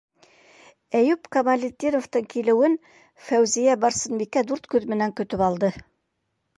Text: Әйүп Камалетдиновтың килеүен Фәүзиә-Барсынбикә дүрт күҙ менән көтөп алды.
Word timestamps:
Әйүп 0.99 1.29
Камалетдиновтың 1.35 2.27
килеүен 2.33 2.79
Фәүзиә-Барсынбикә 3.29 4.47
дүрт 4.53 4.71
күҙ 4.75 4.93
менән 4.95 5.19
көтөп 5.23 5.47
алды. 5.53 5.75